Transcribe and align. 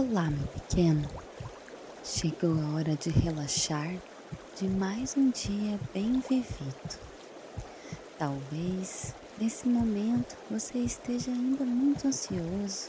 Olá, 0.00 0.30
meu 0.30 0.46
pequeno. 0.46 1.06
Chegou 2.02 2.58
a 2.58 2.74
hora 2.74 2.96
de 2.96 3.10
relaxar 3.10 3.94
de 4.56 4.66
mais 4.66 5.14
um 5.14 5.28
dia 5.28 5.78
bem 5.92 6.22
vivido. 6.26 6.98
Talvez 8.18 9.14
nesse 9.38 9.68
momento 9.68 10.38
você 10.50 10.78
esteja 10.78 11.30
ainda 11.30 11.66
muito 11.66 12.08
ansioso. 12.08 12.88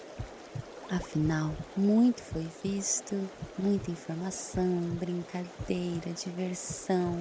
Afinal, 0.90 1.54
muito 1.76 2.22
foi 2.22 2.48
visto, 2.64 3.14
muita 3.60 3.92
informação, 3.92 4.80
brincadeira, 4.98 6.14
diversão. 6.16 7.18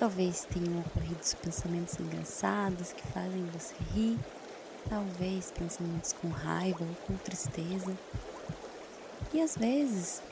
Talvez 0.00 0.48
tenham 0.52 0.80
ocorrido 0.80 1.20
pensamentos 1.40 2.00
engraçados 2.00 2.92
que 2.92 3.06
fazem 3.12 3.46
você 3.52 3.76
rir 3.94 4.18
talvez 4.88 5.52
pensamentos 5.52 6.12
com 6.12 6.28
raiva 6.28 6.82
ou 6.84 6.94
com 7.06 7.16
tristeza. 7.18 7.96
E 9.34 9.42
às 9.42 9.56
vezes, 9.56 10.22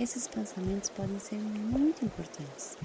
esses 0.00 0.26
pensamentos 0.26 0.88
podem 0.88 1.18
ser 1.18 1.36
muito 1.36 2.02
importantes, 2.02 2.78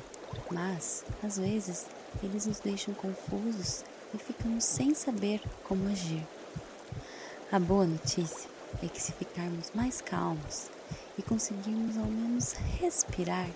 mas 0.51 1.05
às 1.23 1.37
vezes 1.37 1.85
eles 2.21 2.45
nos 2.45 2.59
deixam 2.59 2.93
confusos 2.93 3.85
e 4.13 4.17
ficamos 4.17 4.65
sem 4.65 4.93
saber 4.93 5.41
como 5.63 5.87
agir. 5.87 6.27
A 7.49 7.57
boa 7.57 7.85
notícia 7.85 8.49
é 8.83 8.87
que 8.89 9.01
se 9.01 9.13
ficarmos 9.13 9.71
mais 9.73 10.01
calmos 10.01 10.69
e 11.17 11.21
conseguirmos 11.21 11.97
ao 11.97 12.03
menos 12.03 12.51
respirar, 12.51 13.49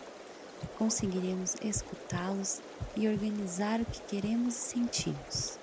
conseguiremos 0.78 1.56
escutá-los 1.62 2.62
e 2.96 3.10
organizar 3.10 3.82
o 3.82 3.86
que 3.86 4.00
queremos 4.04 4.56
e 4.56 4.58
sentimos. 4.58 5.60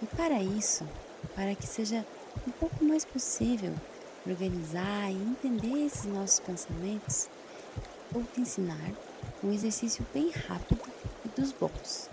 E 0.00 0.06
para 0.06 0.42
isso, 0.42 0.88
para 1.34 1.54
que 1.54 1.66
seja 1.66 2.02
um 2.48 2.50
pouco 2.50 2.82
mais 2.82 3.04
possível 3.04 3.74
organizar 4.26 5.10
e 5.10 5.14
entender 5.14 5.86
esses 5.86 6.04
nossos 6.04 6.40
pensamentos, 6.40 7.28
vou 8.10 8.22
te 8.24 8.40
ensinar 8.40 8.92
um 9.42 9.52
exercício 9.52 10.06
bem 10.12 10.30
rápido 10.30 10.80
e 11.24 11.40
dos 11.40 11.52
bons. 11.52 12.08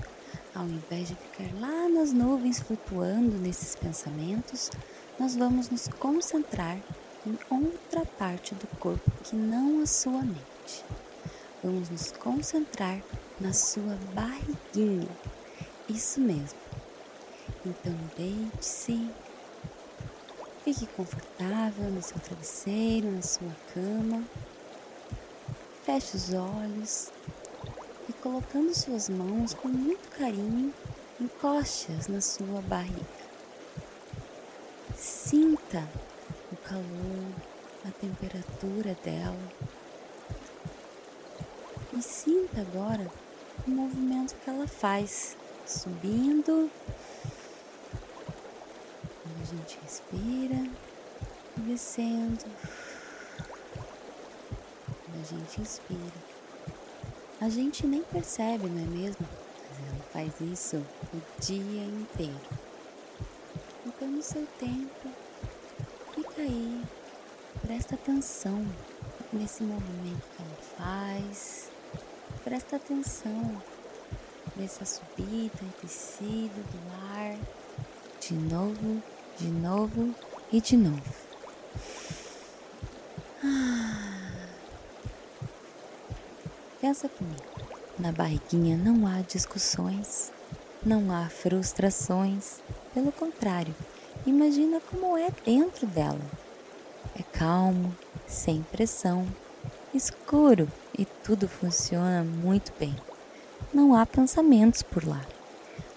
Ao 0.55 0.65
invés 0.65 1.09
de 1.09 1.15
ficar 1.15 1.53
lá 1.59 1.87
nas 1.89 2.11
nuvens 2.11 2.59
flutuando 2.59 3.37
nesses 3.37 3.75
pensamentos, 3.75 4.71
nós 5.19 5.35
vamos 5.35 5.69
nos 5.69 5.87
concentrar 5.87 6.77
em 7.25 7.37
outra 7.49 8.05
parte 8.17 8.55
do 8.55 8.67
corpo 8.77 9.11
que 9.23 9.35
não 9.35 9.81
a 9.81 9.85
sua 9.85 10.21
mente. 10.21 10.83
Vamos 11.63 11.89
nos 11.89 12.11
concentrar 12.13 13.01
na 13.39 13.53
sua 13.53 13.97
barriguinha. 14.13 15.07
Isso 15.87 16.19
mesmo. 16.19 16.57
Então 17.65 17.93
deite-se, 18.17 19.09
fique 20.73 20.85
confortável 20.93 21.89
no 21.89 22.01
seu 22.01 22.19
travesseiro, 22.19 23.11
na 23.11 23.21
sua 23.23 23.55
cama. 23.73 24.23
Feche 25.83 26.15
os 26.15 26.33
olhos 26.33 27.09
e 28.07 28.13
colocando 28.13 28.73
suas 28.75 29.09
mãos 29.09 29.53
com 29.55 29.67
muito 29.67 30.09
carinho, 30.09 30.71
encoste-as 31.19 32.07
na 32.07 32.21
sua 32.21 32.61
barriga. 32.61 32.99
Sinta 34.95 35.87
o 36.51 36.55
calor, 36.57 37.33
a 37.87 37.91
temperatura 37.91 38.95
dela. 39.03 39.53
E 41.97 42.01
sinta 42.01 42.61
agora 42.61 43.09
o 43.67 43.71
movimento 43.71 44.35
que 44.35 44.49
ela 44.49 44.67
faz, 44.67 45.35
subindo 45.65 46.69
gente 49.49 49.79
respira 49.81 50.69
e 51.57 51.71
descendo. 51.89 52.45
A 55.13 55.23
gente 55.23 55.61
inspira, 55.61 56.13
a 57.41 57.49
gente 57.49 57.87
nem 57.87 58.03
percebe, 58.03 58.67
não 58.67 58.83
é 58.83 58.85
mesmo? 58.85 59.27
Mas 59.69 59.87
ela 59.87 60.03
faz 60.13 60.41
isso 60.41 60.77
o 60.77 61.41
dia 61.41 61.83
inteiro. 61.83 62.39
Então, 63.85 64.07
no 64.07 64.21
seu 64.21 64.45
tempo, 64.59 65.09
fica 66.13 66.41
aí, 66.41 66.83
presta 67.61 67.95
atenção 67.95 68.65
nesse 69.33 69.63
movimento 69.63 70.21
que 70.35 70.43
ela 70.43 70.57
faz, 70.77 71.69
presta 72.43 72.75
atenção 72.75 73.61
nessa 74.55 74.85
subida 74.85 75.59
e 75.61 75.85
descida 75.85 76.61
do 76.61 77.15
ar. 77.15 77.35
De 78.19 78.33
novo, 78.33 79.01
de 79.37 79.47
novo 79.47 80.13
e 80.51 80.61
de 80.61 80.77
novo. 80.77 81.28
Pensa 86.99 87.15
comigo. 87.15 87.43
Na 87.97 88.11
barriguinha 88.11 88.75
não 88.75 89.07
há 89.07 89.21
discussões, 89.21 90.33
não 90.85 91.15
há 91.15 91.29
frustrações. 91.29 92.59
Pelo 92.93 93.09
contrário, 93.09 93.73
imagina 94.25 94.81
como 94.81 95.17
é 95.17 95.29
dentro 95.45 95.87
dela. 95.87 96.19
É 97.17 97.23
calmo, 97.23 97.95
sem 98.27 98.63
pressão, 98.63 99.25
escuro 99.93 100.67
e 100.97 101.05
tudo 101.05 101.47
funciona 101.47 102.21
muito 102.21 102.73
bem. 102.77 102.93
Não 103.73 103.95
há 103.95 104.05
pensamentos 104.05 104.83
por 104.83 105.07
lá, 105.07 105.25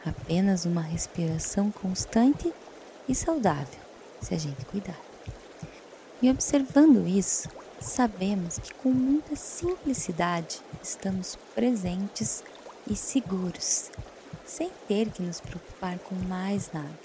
apenas 0.06 0.64
uma 0.64 0.82
respiração 0.82 1.72
constante 1.72 2.54
e 3.08 3.14
saudável, 3.14 3.80
se 4.20 4.34
a 4.34 4.38
gente 4.38 4.64
cuidar. 4.66 5.00
E 6.22 6.30
observando 6.30 7.08
isso, 7.08 7.48
sabemos 7.82 8.58
que 8.58 8.72
com 8.74 8.90
muita 8.90 9.34
simplicidade 9.34 10.60
estamos 10.82 11.36
presentes 11.54 12.42
e 12.88 12.94
seguros, 12.94 13.90
sem 14.44 14.70
ter 14.86 15.10
que 15.10 15.22
nos 15.22 15.40
preocupar 15.40 15.98
com 15.98 16.14
mais 16.14 16.70
nada, 16.72 16.98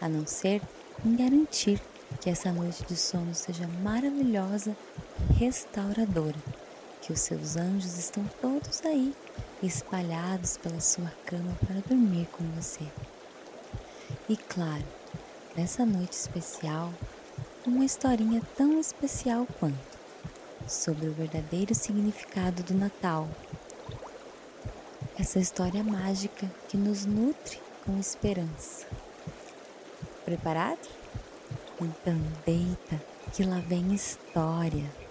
a 0.00 0.08
não 0.08 0.26
ser 0.26 0.62
em 1.04 1.14
garantir 1.14 1.80
que 2.20 2.30
essa 2.30 2.50
noite 2.50 2.84
de 2.84 2.96
sono 2.96 3.34
seja 3.34 3.68
maravilhosa 3.82 4.74
e 5.30 5.34
restauradora, 5.34 6.36
que 7.02 7.12
os 7.12 7.20
seus 7.20 7.56
anjos 7.56 7.98
estão 7.98 8.24
todos 8.40 8.84
aí, 8.84 9.14
espalhados 9.62 10.56
pela 10.56 10.80
sua 10.80 11.12
cama 11.26 11.56
para 11.66 11.80
dormir 11.80 12.26
com 12.32 12.44
você. 12.52 12.84
E 14.28 14.36
claro, 14.36 14.84
nessa 15.56 15.84
noite 15.84 16.12
especial, 16.12 16.92
uma 17.66 17.84
historinha 17.84 18.40
tão 18.56 18.80
especial 18.80 19.46
quanto 19.60 19.97
sobre 20.68 21.08
o 21.08 21.12
verdadeiro 21.12 21.74
significado 21.74 22.62
do 22.62 22.74
Natal. 22.74 23.28
Essa 25.18 25.38
história 25.38 25.82
mágica 25.82 26.48
que 26.68 26.76
nos 26.76 27.04
nutre 27.04 27.58
com 27.84 27.98
esperança. 27.98 28.86
Preparado? 30.24 30.88
Então 31.80 32.20
deita 32.44 33.02
que 33.32 33.44
lá 33.44 33.60
vem 33.60 33.94
história. 33.94 35.07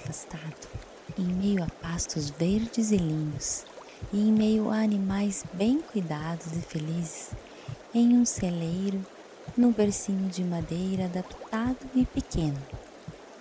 Afastado, 0.00 0.68
em 1.18 1.24
meio 1.24 1.62
a 1.62 1.66
pastos 1.66 2.30
verdes 2.30 2.90
e 2.90 2.96
lindos, 2.96 3.64
e 4.12 4.18
em 4.18 4.32
meio 4.32 4.70
a 4.70 4.76
animais 4.76 5.44
bem 5.52 5.80
cuidados 5.80 6.46
e 6.56 6.60
felizes, 6.60 7.30
em 7.94 8.16
um 8.16 8.24
celeiro, 8.24 9.04
num 9.56 9.72
bercinho 9.72 10.28
de 10.28 10.42
madeira 10.42 11.04
adaptado 11.04 11.78
e 11.94 12.06
pequeno, 12.06 12.60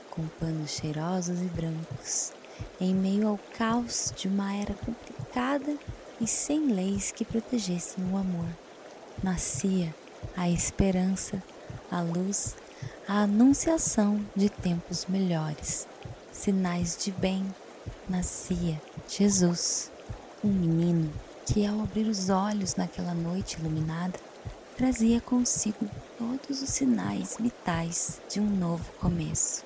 com 0.10 0.28
panos 0.40 0.72
cheirosos 0.72 1.40
e 1.42 1.46
brancos, 1.46 2.34
em 2.82 2.94
meio 2.94 3.30
ao 3.30 3.40
caos 3.58 4.14
de 4.18 4.28
uma 4.28 4.54
era 4.54 4.74
complicada 4.74 5.78
e 6.20 6.28
sem 6.28 6.74
leis 6.74 7.12
que 7.12 7.24
protegessem 7.24 8.04
o 8.12 8.18
amor, 8.18 8.50
nascia 9.24 9.96
a 10.36 10.50
esperança, 10.50 11.42
a 11.90 12.02
luz, 12.02 12.58
a 13.08 13.22
anunciação 13.22 14.20
de 14.36 14.50
tempos 14.50 15.06
melhores 15.06 15.88
sinais 16.40 16.98
de 16.98 17.12
bem, 17.12 17.46
nascia 18.08 18.82
Jesus, 19.10 19.92
um 20.42 20.48
menino 20.48 21.12
que, 21.46 21.68
ao 21.68 21.82
abrir 21.82 22.08
os 22.08 22.30
olhos 22.30 22.76
naquela 22.76 23.14
noite 23.14 23.58
iluminada, 23.60 24.18
trazia 24.78 25.20
consigo 25.20 25.90
todos 26.18 26.62
os 26.62 26.70
sinais 26.70 27.36
vitais 27.38 28.22
de 28.30 28.40
um 28.40 28.50
novo 28.50 28.90
começo. 29.02 29.66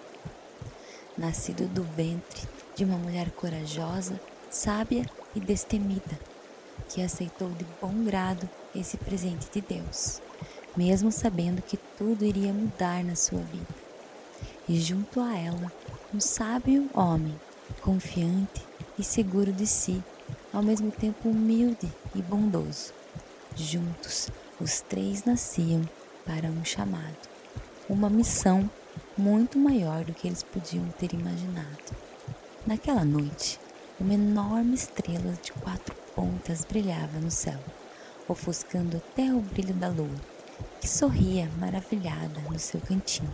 Nascido 1.15 1.67
do 1.67 1.83
ventre 1.83 2.41
de 2.75 2.83
uma 2.83 2.97
mulher 2.97 3.29
corajosa, 3.29 4.19
sábia 4.49 5.05
e 5.35 5.39
destemida, 5.39 6.19
que 6.89 7.03
aceitou 7.03 7.49
de 7.51 7.67
bom 7.79 8.03
grado 8.03 8.49
esse 8.73 8.97
presente 8.97 9.47
de 9.53 9.61
Deus, 9.61 10.23
mesmo 10.75 11.11
sabendo 11.11 11.61
que 11.61 11.77
tudo 11.99 12.25
iria 12.25 12.51
mudar 12.51 13.03
na 13.03 13.15
sua 13.15 13.41
vida 13.41 13.83
e 14.67 14.79
junto 14.79 15.19
a 15.19 15.37
ela 15.37 15.71
um 16.13 16.19
sábio 16.19 16.87
homem, 16.93 17.33
confiante 17.81 18.61
e 18.99 19.03
seguro 19.03 19.51
de 19.51 19.65
si, 19.65 20.03
ao 20.53 20.61
mesmo 20.61 20.91
tempo 20.91 21.29
humilde 21.29 21.91
e 22.13 22.21
bondoso. 22.21 22.93
Juntos, 23.55 24.29
os 24.61 24.81
três 24.81 25.23
nasciam 25.23 25.81
para 26.23 26.49
um 26.49 26.63
chamado, 26.63 27.17
uma 27.89 28.11
missão 28.11 28.69
muito 29.17 29.57
maior 29.57 30.03
do 30.03 30.13
que 30.13 30.27
eles 30.27 30.43
podiam 30.43 30.85
ter 30.99 31.13
imaginado. 31.13 31.95
Naquela 32.63 33.03
noite, 33.03 33.59
uma 33.99 34.13
enorme 34.13 34.75
estrela 34.75 35.33
de 35.41 35.51
quatro 35.53 35.95
pontas 36.15 36.63
brilhava 36.63 37.19
no 37.19 37.31
céu, 37.31 37.59
ofuscando 38.27 38.97
até 38.97 39.33
o 39.33 39.41
brilho 39.41 39.73
da 39.73 39.87
lua, 39.87 40.21
que 40.79 40.87
sorria 40.87 41.49
maravilhada 41.57 42.39
no 42.51 42.59
seu 42.59 42.79
cantinho. 42.81 43.31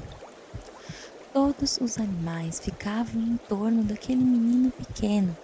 Todos 1.31 1.77
os 1.79 1.99
animais 1.99 2.59
ficavam 2.59 3.21
em 3.21 3.37
torno 3.47 3.83
daquele 3.83 4.23
menino 4.23 4.71
pequeno, 4.71 5.37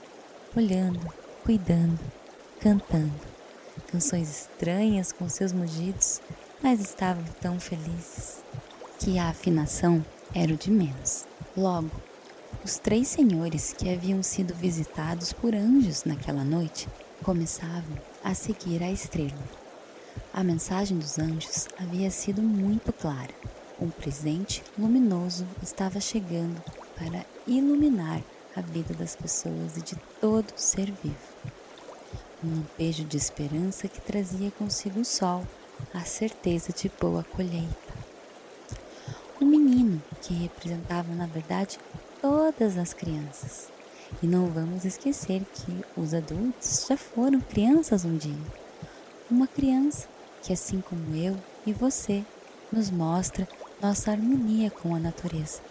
olhando, 0.56 1.00
cuidando, 1.44 2.00
cantando. 2.60 3.14
Canções 3.92 4.28
estranhas 4.30 5.12
com 5.12 5.30
seus 5.30 5.52
mugidos, 5.52 6.22
mas 6.64 6.80
estavam 6.80 7.24
tão 7.40 7.60
felizes 7.60 8.44
que 8.98 9.20
a 9.20 9.30
afinação 9.30 10.04
era 10.34 10.52
o 10.52 10.58
de 10.58 10.72
menos. 10.72 11.26
Logo, 11.56 11.92
os 12.64 12.80
três 12.80 13.08
senhores 13.08 13.72
que 13.72 13.88
haviam 13.88 14.24
sido 14.24 14.56
visitados 14.56 15.32
por 15.34 15.54
anjos 15.54 16.04
naquela 16.04 16.44
noite 16.44 16.88
começavam 17.22 17.96
a 18.24 18.34
seguir 18.34 18.82
a 18.82 18.92
estrela. 18.92 19.38
A 20.34 20.44
mensagem 20.44 20.98
dos 20.98 21.20
anjos 21.20 21.68
havia 21.78 22.10
sido 22.10 22.42
muito 22.42 22.92
clara 22.92 23.36
um 23.80 23.90
presente 23.90 24.64
luminoso 24.78 25.46
estava 25.62 26.00
chegando 26.00 26.62
para 26.96 27.26
iluminar 27.46 28.22
a 28.56 28.62
vida 28.62 28.94
das 28.94 29.16
pessoas 29.16 29.76
e 29.78 29.82
de 29.82 29.96
todo 30.22 30.54
ser 30.56 30.92
vivo. 31.04 31.36
Um 32.44 32.56
lampejo 32.58 33.04
de 33.04 33.18
esperança 33.18 33.88
que 33.88 34.00
trazia 34.00 34.52
consigo 34.52 35.02
o 35.02 35.06
sol, 35.06 35.46
a 35.94 36.02
certeza 36.02 36.72
de 36.72 36.90
boa 37.00 37.24
colheita. 37.24 37.76
Um 39.42 39.46
menino 39.46 40.02
que 40.22 40.34
representava, 40.34 41.14
na 41.14 41.26
verdade, 41.26 41.78
todas 42.22 42.78
as 42.78 42.94
crianças. 42.94 43.70
E 44.24 44.28
não 44.28 44.48
vamos 44.48 44.86
esquecer 44.86 45.44
que 45.54 45.84
os 46.00 46.14
adultos 46.14 46.86
já 46.88 46.96
foram 46.96 47.42
crianças 47.42 48.06
um 48.06 48.16
dia. 48.16 48.34
Uma 49.30 49.48
criança 49.48 50.08
que, 50.42 50.54
assim 50.54 50.80
como 50.80 51.16
eu 51.16 51.36
e 51.66 51.74
você, 51.74 52.24
nos 52.72 52.90
mostra 52.90 53.48
nossa 53.86 54.10
harmonia 54.10 54.72
com 54.72 54.96
a 54.96 55.00
natureza. 55.00 55.62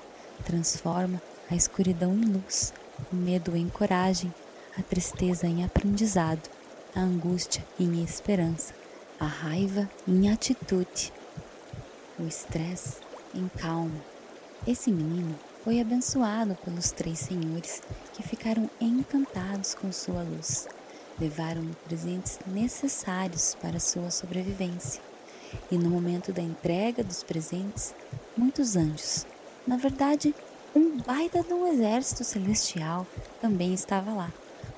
Transforma 0.45 1.21
a 1.51 1.57
escuridão 1.57 2.15
em 2.15 2.25
luz, 2.25 2.73
o 3.13 3.17
medo 3.17 3.57
em 3.57 3.69
coragem, 3.69 4.33
a 4.79 4.83
tristeza 4.83 5.49
em 5.49 5.65
aprendizado, 5.65 6.49
a 6.95 7.01
angústia 7.01 7.65
em 7.79 8.05
esperança, 8.05 8.73
a 9.19 9.27
raiva 9.27 9.91
em 10.07 10.31
atitude, 10.31 11.13
o 12.17 12.23
estresse 12.23 12.99
em 13.35 13.49
calma. 13.49 14.01
Esse 14.65 14.93
menino 14.93 15.37
foi 15.65 15.81
abençoado 15.81 16.55
pelos 16.65 16.93
três 16.93 17.19
senhores 17.19 17.83
que 18.13 18.23
ficaram 18.23 18.71
encantados 18.81 19.75
com 19.75 19.91
sua 19.91 20.23
luz. 20.23 20.69
Levaram 21.19 21.69
presentes 21.85 22.39
necessários 22.47 23.57
para 23.61 23.81
sua 23.81 24.13
sobrevivência 24.13 25.03
e 25.71 25.77
no 25.77 25.91
momento 25.91 26.33
da 26.33 26.43
entrega 26.43 27.03
dos 27.03 27.23
presentes, 27.23 27.95
muitos 28.37 28.77
anjos, 28.77 29.27
na 29.67 29.77
verdade, 29.77 30.35
um 30.75 30.99
baita 30.99 31.43
de 31.43 31.53
um 31.53 31.67
exército 31.67 32.23
celestial 32.23 33.07
também 33.41 33.73
estava 33.73 34.13
lá, 34.13 34.33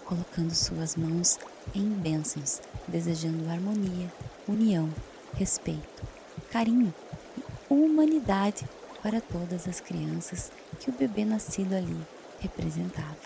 colocando 0.05 0.55
suas 0.55 0.95
mãos 0.95 1.39
em 1.75 1.89
bênçãos, 1.89 2.61
desejando 2.87 3.51
harmonia, 3.51 4.13
união, 4.47 4.89
respeito, 5.35 6.05
carinho 6.51 6.95
e 7.37 7.75
humanidade 7.75 8.65
para 9.03 9.21
todas 9.21 9.67
as 9.67 9.81
crianças 9.81 10.53
que 10.79 10.91
o 10.91 10.93
bebê 10.93 11.25
nascido 11.25 11.75
ali 11.75 12.01
representava. 12.41 13.17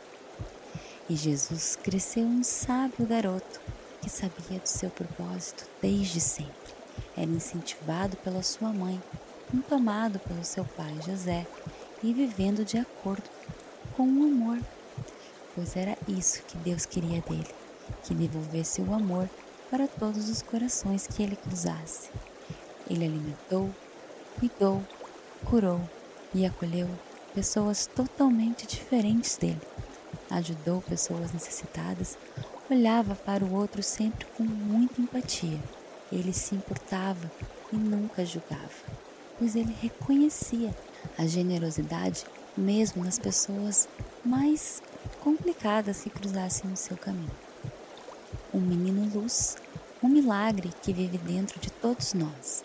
E 1.08 1.16
Jesus 1.16 1.76
cresceu 1.76 2.24
um 2.24 2.42
sábio 2.42 3.06
garoto 3.06 3.60
que 4.00 4.08
sabia 4.08 4.58
do 4.58 4.68
seu 4.68 4.88
propósito 4.88 5.68
desde 5.82 6.20
sempre 6.20 6.79
era 7.16 7.30
incentivado 7.30 8.16
pela 8.18 8.42
sua 8.42 8.72
mãe, 8.72 9.00
muito 9.52 9.74
amado 9.74 10.18
pelo 10.20 10.44
seu 10.44 10.64
pai 10.64 10.94
José 11.04 11.46
e 12.02 12.12
vivendo 12.12 12.64
de 12.64 12.78
acordo 12.78 13.28
com 13.96 14.04
o 14.04 14.24
amor, 14.24 14.58
pois 15.54 15.76
era 15.76 15.98
isso 16.08 16.42
que 16.42 16.56
Deus 16.58 16.86
queria 16.86 17.20
dele, 17.22 17.46
que 18.04 18.14
devolvesse 18.14 18.80
o 18.80 18.94
amor 18.94 19.28
para 19.70 19.86
todos 19.86 20.28
os 20.28 20.42
corações 20.42 21.06
que 21.06 21.22
ele 21.22 21.36
cruzasse. 21.36 22.10
Ele 22.88 23.04
alimentou, 23.04 23.70
cuidou, 24.38 24.82
curou 25.44 25.80
e 26.34 26.46
acolheu 26.46 26.88
pessoas 27.34 27.86
totalmente 27.86 28.66
diferentes 28.66 29.36
dele. 29.36 29.60
Ajudou 30.30 30.80
pessoas 30.82 31.32
necessitadas, 31.32 32.16
olhava 32.70 33.14
para 33.14 33.44
o 33.44 33.54
outro 33.54 33.82
sempre 33.82 34.26
com 34.36 34.44
muita 34.44 35.00
empatia 35.00 35.60
ele 36.12 36.32
se 36.32 36.54
importava 36.54 37.30
e 37.72 37.76
nunca 37.76 38.24
julgava, 38.24 38.68
pois 39.38 39.54
ele 39.54 39.74
reconhecia 39.80 40.74
a 41.16 41.26
generosidade 41.26 42.24
mesmo 42.56 43.04
nas 43.04 43.18
pessoas 43.18 43.88
mais 44.24 44.82
complicadas 45.20 46.02
que 46.02 46.10
cruzassem 46.10 46.70
o 46.72 46.76
seu 46.76 46.96
caminho. 46.96 47.30
Um 48.52 48.60
menino 48.60 49.08
luz, 49.14 49.56
um 50.02 50.08
milagre 50.08 50.70
que 50.82 50.92
vive 50.92 51.18
dentro 51.18 51.60
de 51.60 51.70
todos 51.70 52.12
nós, 52.12 52.62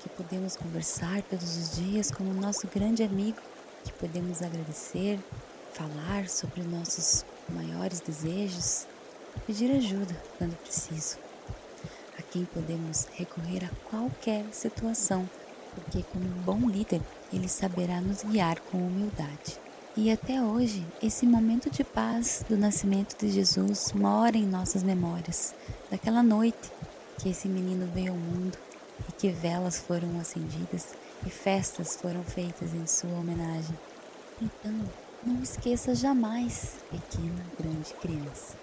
que 0.00 0.08
podemos 0.10 0.56
conversar 0.56 1.22
todos 1.22 1.56
os 1.56 1.76
dias 1.76 2.10
com 2.10 2.24
o 2.24 2.34
nosso 2.34 2.66
grande 2.66 3.02
amigo, 3.02 3.38
que 3.84 3.92
podemos 3.94 4.42
agradecer, 4.42 5.18
falar 5.72 6.28
sobre 6.28 6.62
nossos 6.62 7.24
maiores 7.48 8.00
desejos, 8.00 8.86
pedir 9.46 9.70
ajuda 9.70 10.14
quando 10.38 10.56
preciso 10.58 11.16
quem 12.32 12.46
podemos 12.46 13.06
recorrer 13.12 13.64
a 13.64 13.90
qualquer 13.90 14.44
situação, 14.52 15.28
porque, 15.74 16.02
como 16.10 16.24
um 16.24 16.42
bom 16.42 16.68
líder, 16.68 17.02
ele 17.32 17.48
saberá 17.48 18.00
nos 18.00 18.22
guiar 18.24 18.58
com 18.60 18.78
humildade. 18.78 19.60
E 19.94 20.10
até 20.10 20.40
hoje, 20.40 20.86
esse 21.02 21.26
momento 21.26 21.68
de 21.68 21.84
paz 21.84 22.42
do 22.48 22.56
nascimento 22.56 23.14
de 23.18 23.30
Jesus 23.30 23.92
mora 23.92 24.38
em 24.38 24.46
nossas 24.46 24.82
memórias, 24.82 25.54
daquela 25.90 26.22
noite 26.22 26.72
que 27.18 27.28
esse 27.28 27.46
menino 27.46 27.86
veio 27.92 28.12
ao 28.12 28.18
mundo 28.18 28.56
e 29.06 29.12
que 29.12 29.28
velas 29.28 29.78
foram 29.80 30.18
acendidas 30.18 30.94
e 31.26 31.30
festas 31.30 31.96
foram 31.96 32.24
feitas 32.24 32.72
em 32.72 32.86
sua 32.86 33.12
homenagem. 33.12 33.78
Então, 34.40 34.72
não 35.24 35.42
esqueça 35.42 35.94
jamais, 35.94 36.76
pequena, 36.90 37.44
grande 37.60 37.92
criança. 38.00 38.56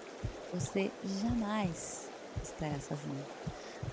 Você 0.52 0.90
jamais 1.22 2.09
estará 2.42 2.78
sozinho. 2.80 3.24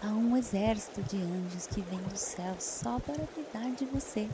Há 0.01 0.08
um 0.08 0.38
exército 0.38 1.01
de 1.04 1.18
anjos 1.18 1.68
que 1.68 1.82
vem 1.82 2.00
do 2.00 2.18
céu 2.18 2.56
só 2.60 3.00
para 3.00 3.25
cuidar 3.27 3.72
de 3.72 3.86
você. 3.86 4.27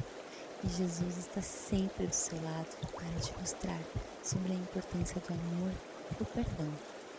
E 0.63 0.69
Jesus 0.69 1.17
está 1.17 1.41
sempre 1.41 2.07
do 2.07 2.13
seu 2.13 2.41
lado 2.41 2.67
para 2.93 3.19
te 3.19 3.33
mostrar 3.39 3.79
sobre 4.23 4.53
a 4.53 4.55
importância 4.55 5.21
do 5.21 5.33
amor, 5.33 5.71
do 6.17 6.25
perdão 6.25 6.71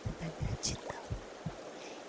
e 0.05 0.23
da 0.23 0.31
gratidão. 0.41 0.95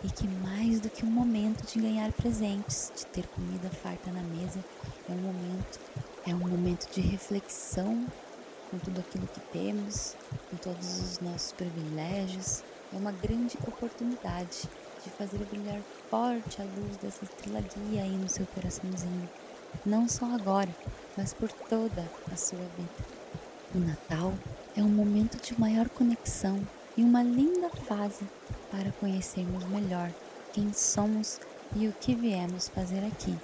E 0.03 0.11
que 0.11 0.27
mais 0.27 0.81
do 0.81 0.89
que 0.89 1.05
um 1.05 1.11
momento 1.11 1.67
de 1.67 1.81
ganhar 1.81 2.11
presentes, 2.13 2.93
de 2.97 3.07
ter 3.07 3.27
comida 3.29 3.69
farta 3.69 4.11
na 4.11 4.23
mesa, 4.23 4.65
é 5.09 5.13
um 5.13 5.19
momento, 5.19 5.81
é 6.27 6.35
um 6.35 6.39
momento 6.39 6.91
de 6.93 7.01
reflexão 7.01 8.07
com 8.71 8.79
tudo 8.79 9.01
aquilo 9.01 9.27
que 9.27 9.41
temos, 9.53 10.17
com 10.51 10.57
todos 10.57 11.01
os 11.01 11.21
nossos 11.21 11.53
privilégios. 11.53 12.63
É 12.93 12.97
uma 12.97 13.13
grande 13.13 13.59
oportunidade 13.67 14.69
de 15.03 15.11
fazer 15.11 15.39
brilhar 15.39 15.81
forte 16.11 16.61
a 16.61 16.65
luz 16.65 16.97
dessa 16.97 17.25
estrela 17.25 17.61
guia 17.61 18.03
aí 18.03 18.17
no 18.17 18.29
seu 18.29 18.47
coraçãozinho, 18.47 19.29
não 19.85 20.09
só 20.09 20.27
agora, 20.27 20.75
mas 21.17 21.33
por 21.33 21.51
toda 21.51 22.05
a 22.33 22.37
sua 22.37 22.59
vida. 22.59 23.17
O 23.75 23.79
Natal 23.79 24.33
é 24.77 24.83
um 24.83 24.89
momento 24.89 25.41
de 25.41 25.59
maior 25.61 25.89
conexão 25.89 26.61
e 26.97 27.03
uma 27.03 27.23
linda 27.23 27.69
fase 27.71 28.25
para 28.71 28.93
conhecermos 28.93 29.65
melhor 29.65 30.11
quem 30.53 30.73
somos 30.73 31.41
e 31.75 31.89
o 31.89 31.93
que 31.93 32.15
viemos 32.15 32.69
fazer 32.69 33.05
aqui, 33.05 33.37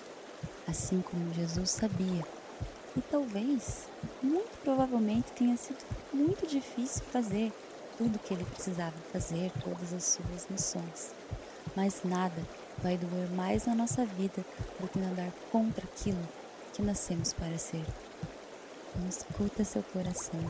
assim 0.66 1.00
como 1.02 1.34
Jesus 1.34 1.70
sabia. 1.70 2.24
E 2.96 3.00
talvez, 3.02 3.88
muito 4.22 4.58
provavelmente, 4.62 5.32
tenha 5.32 5.56
sido 5.56 5.84
muito 6.12 6.46
difícil 6.46 7.02
fazer 7.12 7.52
tudo 8.02 8.16
o 8.16 8.18
que 8.18 8.34
ele 8.34 8.44
precisava 8.44 8.96
fazer, 9.12 9.52
todas 9.62 9.92
as 9.92 10.04
suas 10.04 10.48
missões 10.48 11.10
mas 11.74 12.02
nada 12.04 12.42
vai 12.78 12.96
doer 12.96 13.30
mais 13.30 13.66
na 13.66 13.74
nossa 13.74 14.04
vida 14.04 14.44
do 14.80 14.88
que 14.88 14.98
nadar 14.98 15.30
contra 15.50 15.84
aquilo 15.84 16.28
que 16.72 16.82
nascemos 16.82 17.32
para 17.32 17.56
ser. 17.58 17.84
Então 18.94 19.08
escuta 19.08 19.64
seu 19.64 19.82
coração, 19.82 20.40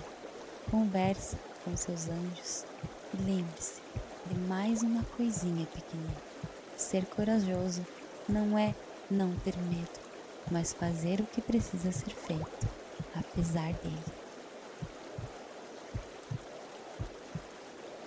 conversa 0.71 1.37
com 1.65 1.77
seus 1.77 2.09
anjos 2.09 2.65
e 3.15 3.23
lembre-se 3.23 3.81
de 4.27 4.39
mais 4.41 4.83
uma 4.83 5.03
coisinha 5.17 5.67
pequenina. 5.67 6.17
Ser 6.77 7.05
corajoso 7.07 7.85
não 8.29 8.59
é 8.59 8.75
não 9.11 9.35
ter 9.37 9.57
medo, 9.59 10.01
mas 10.51 10.73
fazer 10.73 11.21
o 11.21 11.27
que 11.27 11.41
precisa 11.41 11.93
ser 11.93 12.11
feito, 12.11 12.69
apesar 13.15 13.73
dele. 13.75 14.23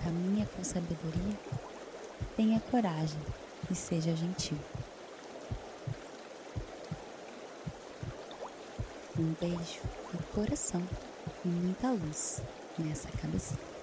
Caminha 0.04 0.46
com 0.48 0.55
sabedoria, 0.66 1.38
tenha 2.36 2.60
coragem 2.60 3.20
e 3.70 3.76
seja 3.76 4.16
gentil. 4.16 4.58
Um 9.18 9.34
beijo 9.40 9.80
no 10.14 10.22
coração 10.34 10.82
e 11.46 11.48
muita 11.48 11.92
luz 11.92 12.42
nessa 12.78 13.08
cabecinha. 13.10 13.75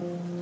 Mm-hmm. 0.00 0.39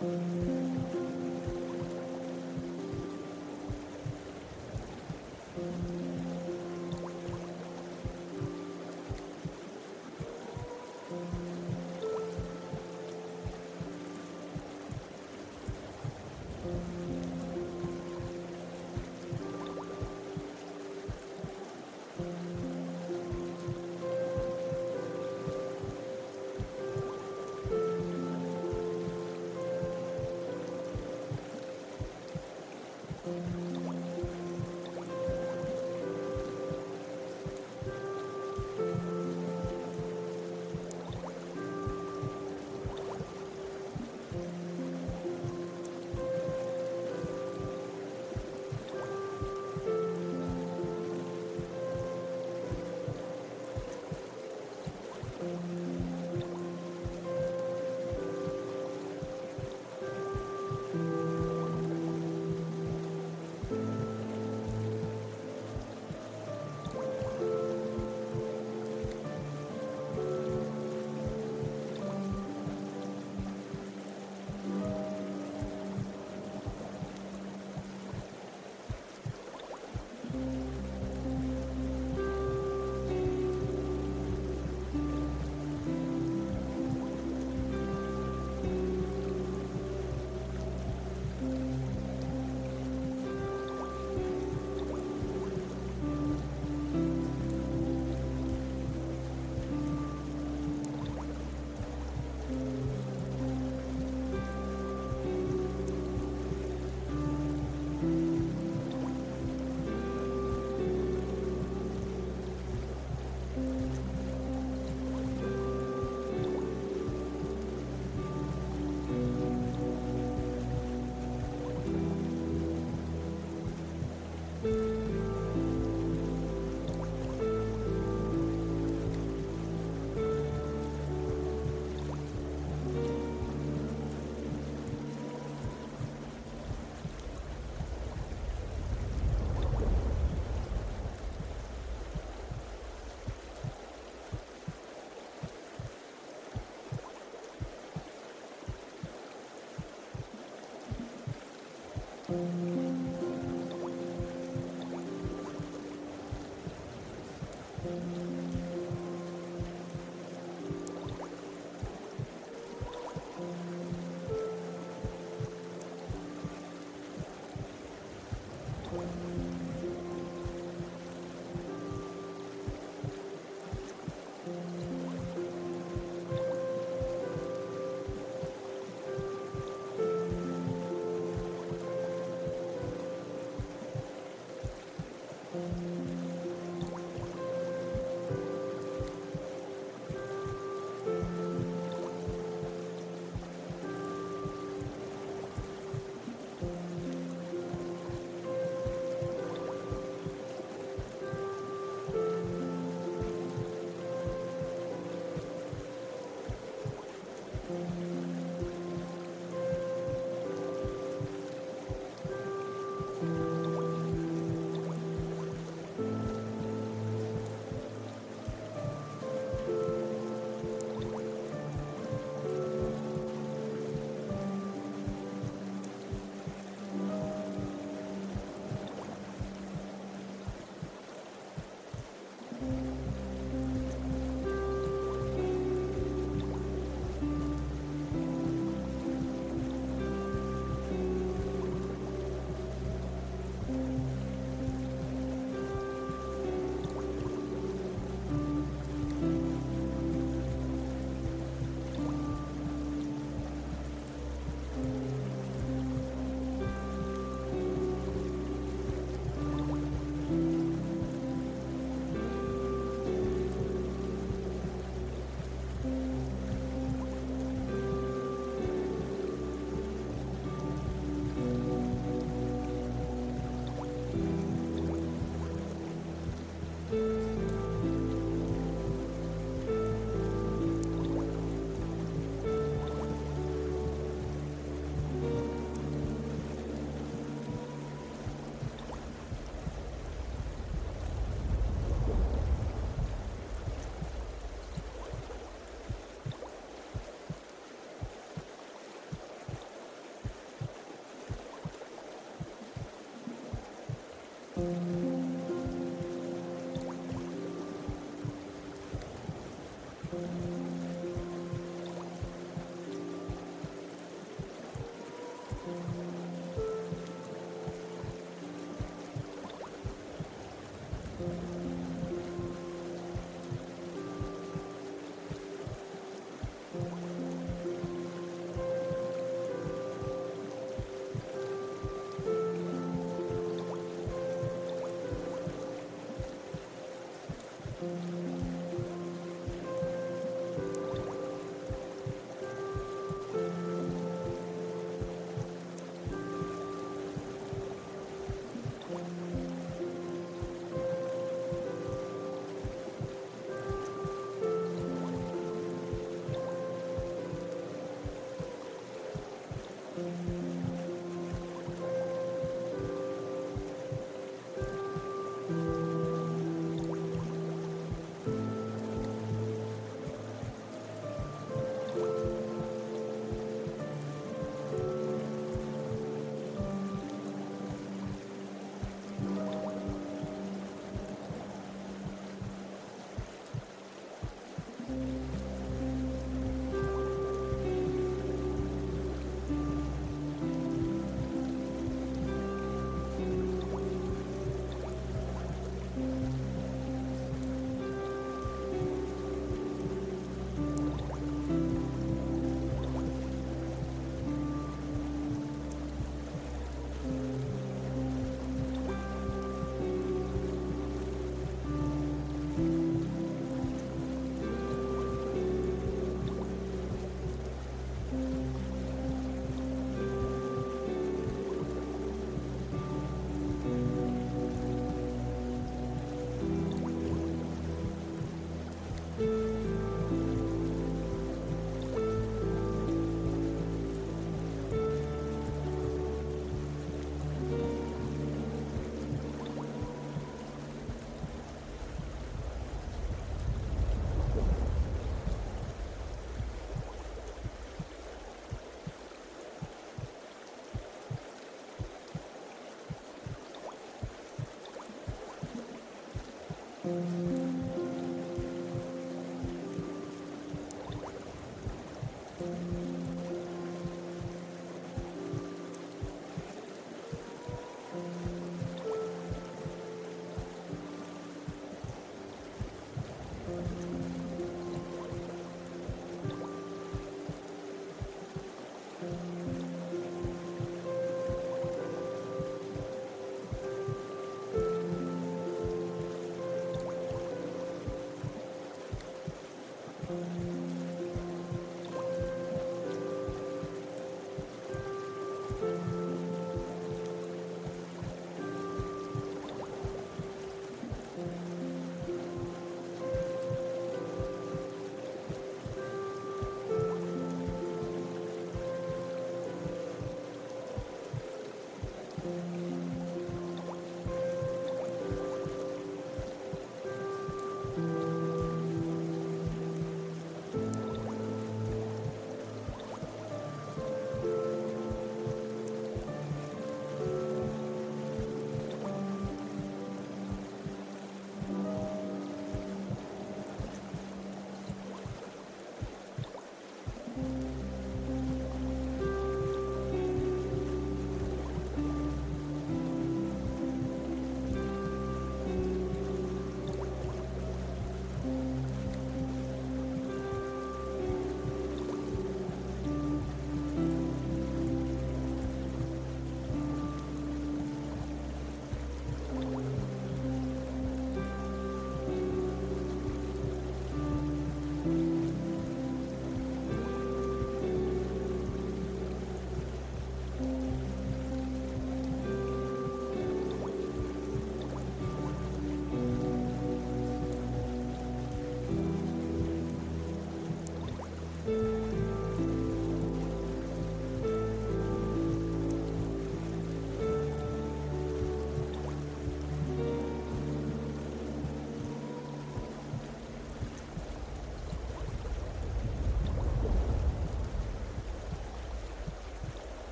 Mm-hmm. 0.00 0.47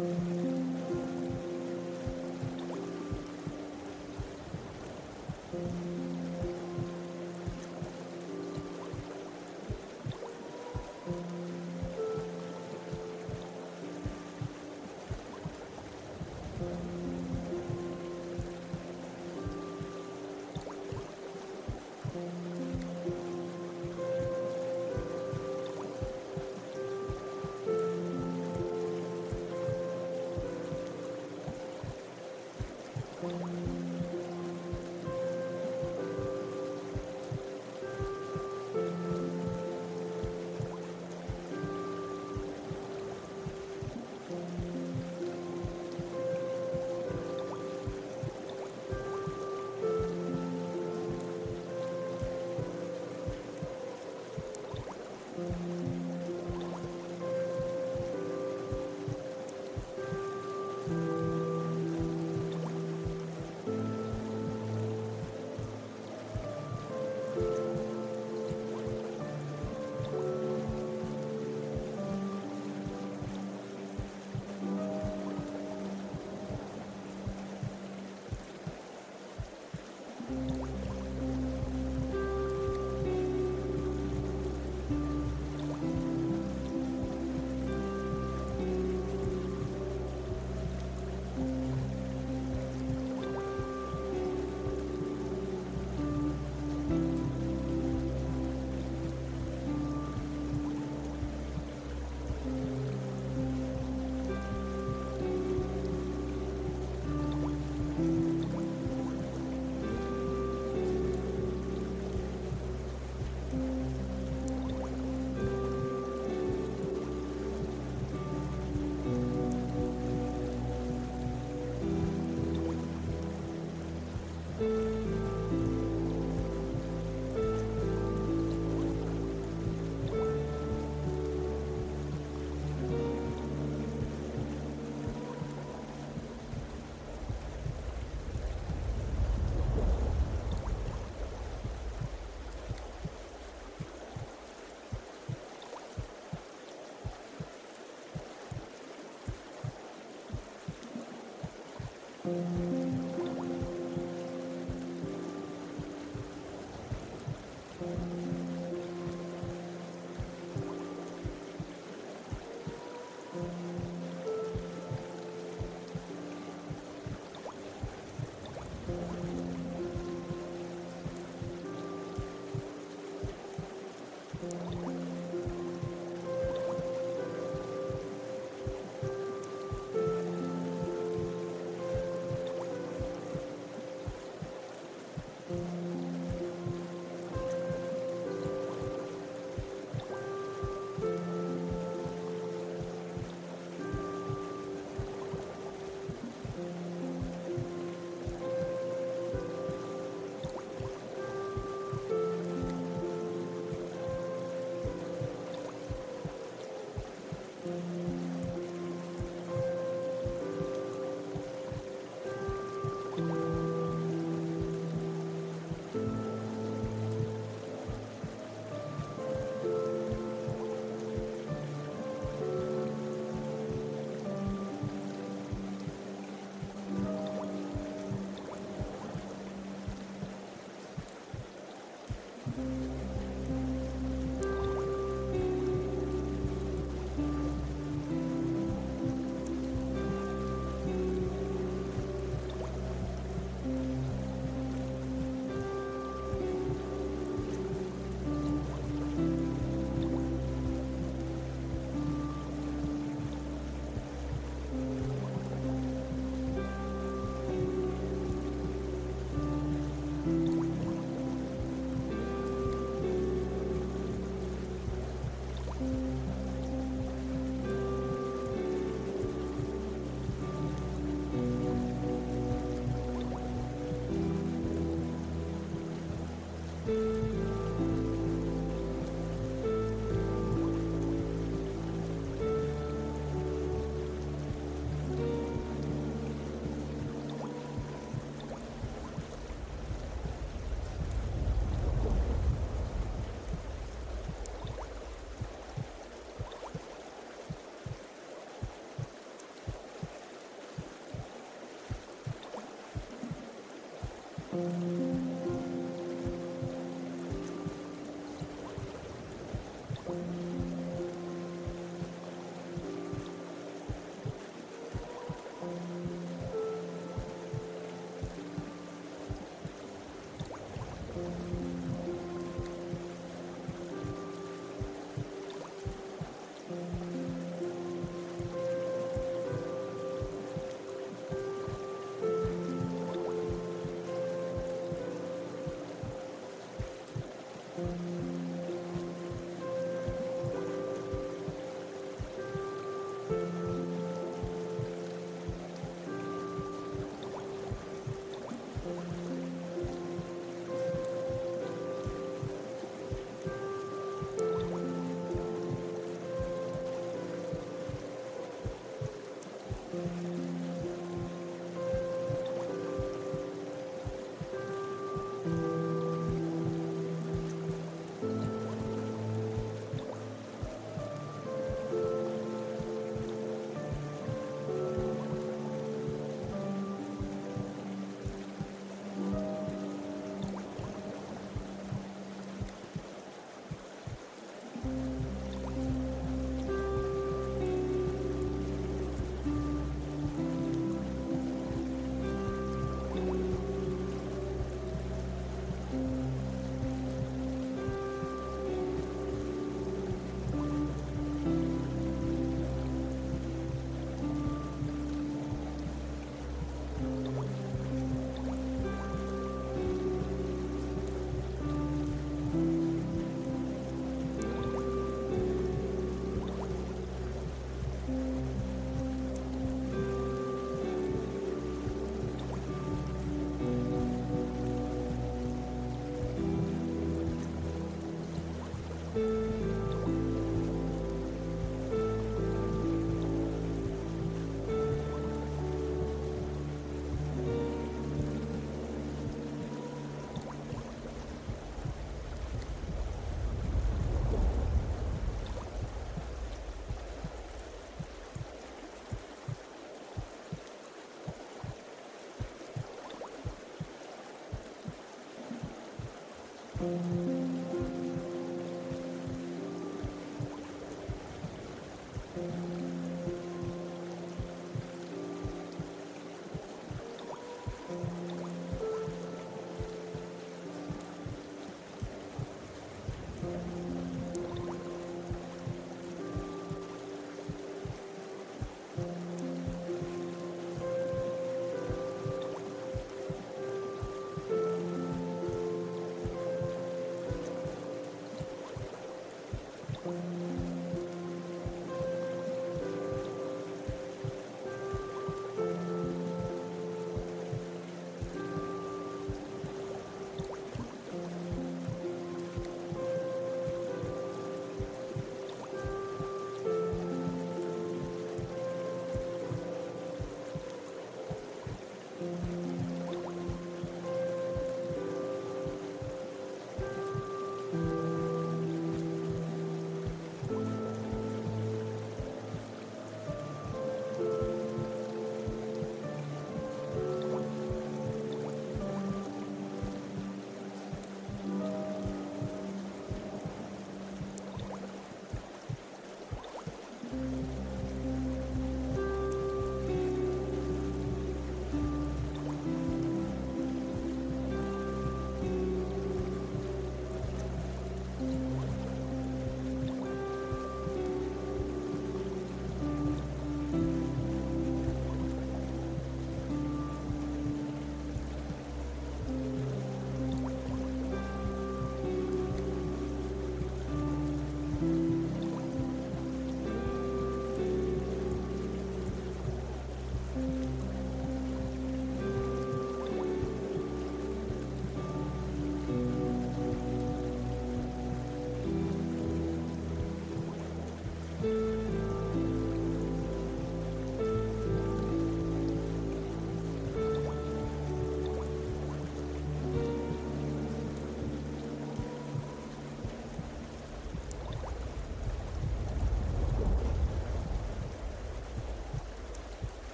Mm-hmm. 0.00 0.39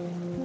Mm-hmm. 0.00 0.39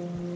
Mm-hmm. 0.00 0.29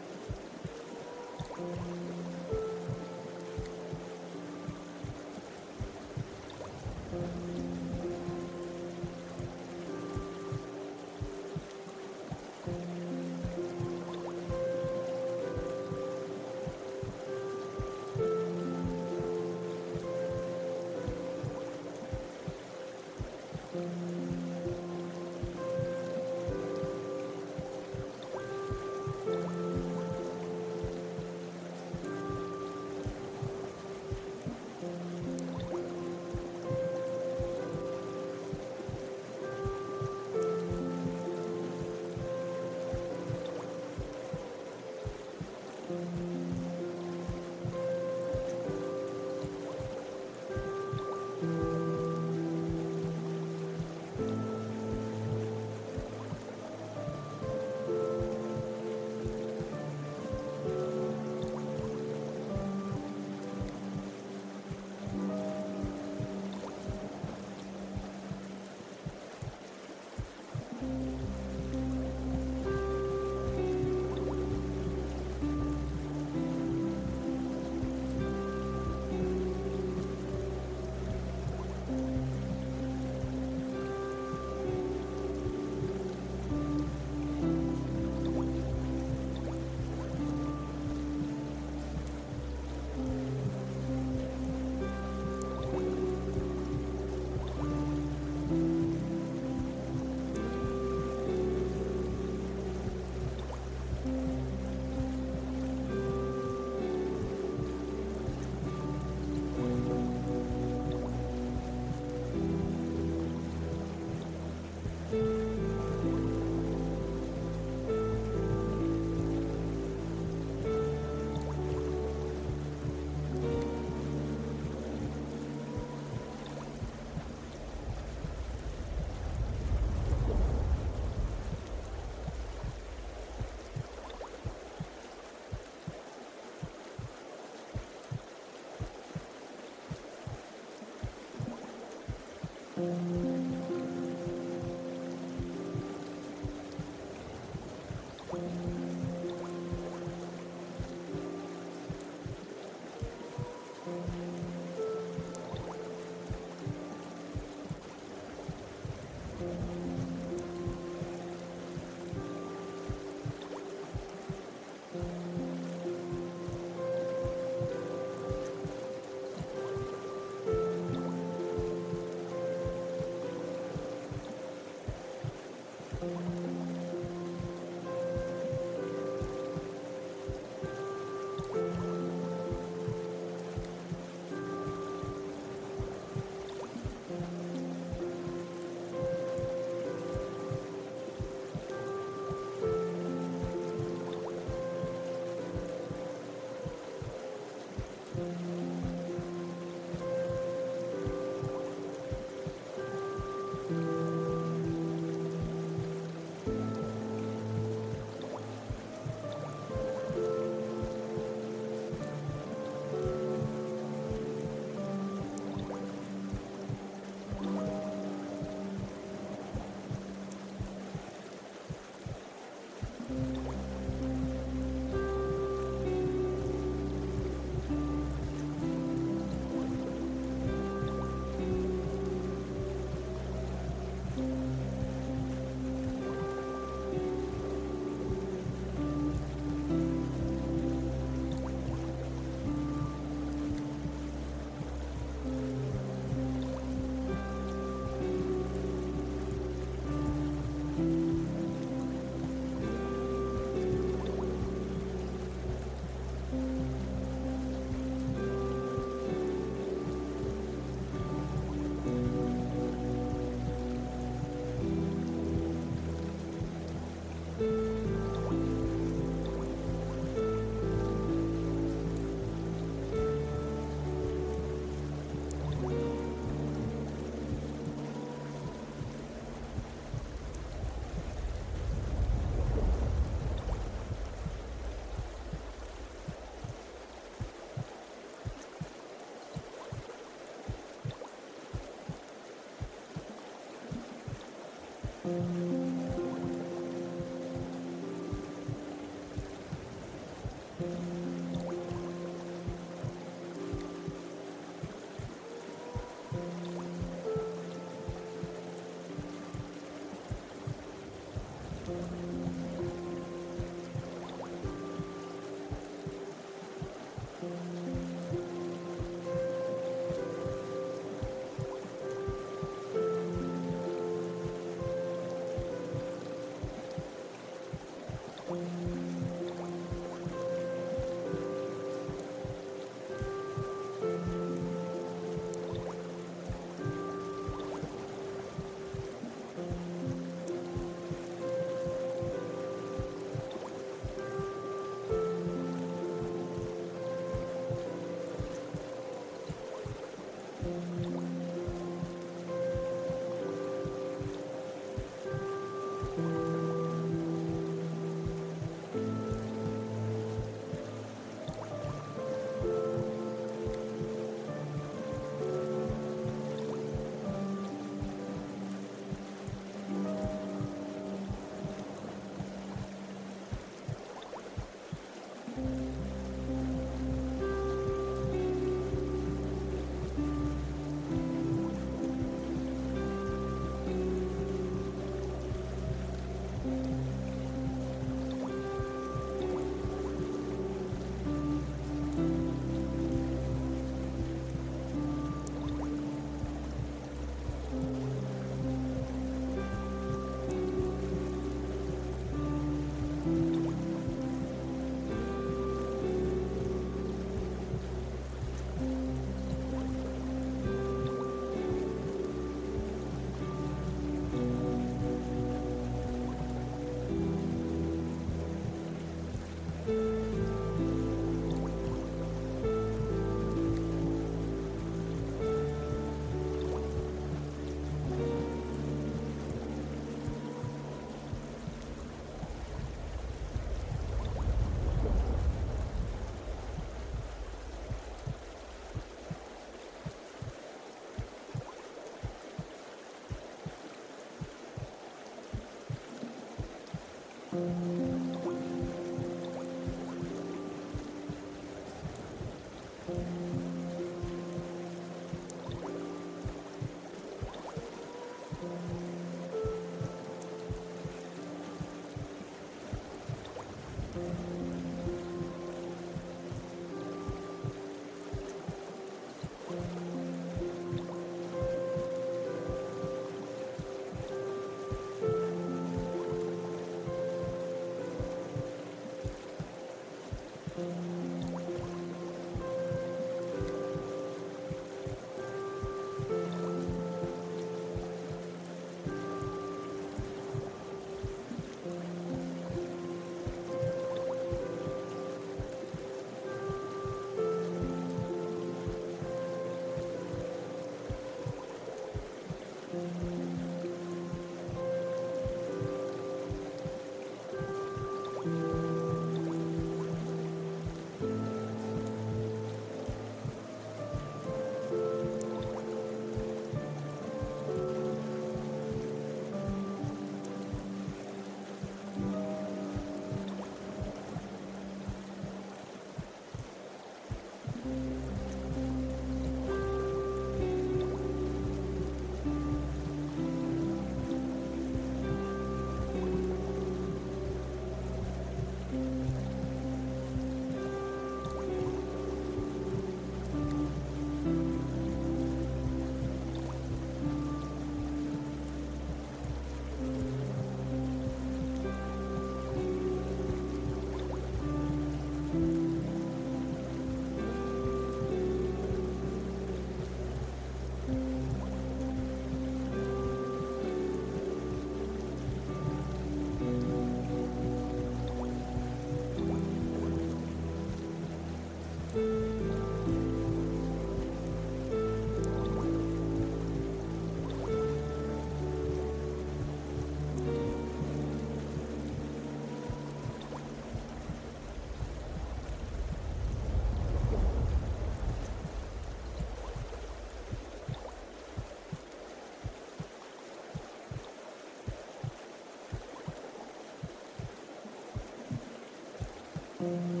Mm-hmm. 599.61 600.00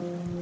Mm-hmm. 0.00 0.39